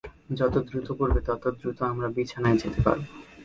যত 0.39 0.55
দ্রুত 0.67 0.87
করবে, 0.99 1.19
তত 1.27 1.43
দ্রুত 1.59 1.79
আমরা 1.91 2.07
বিছানায় 2.15 2.57
যেতে 2.57 2.79
পারব। 2.85 3.03